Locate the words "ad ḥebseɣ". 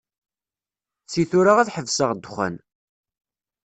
1.59-2.09